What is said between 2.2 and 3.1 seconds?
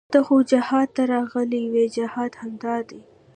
همدا دى.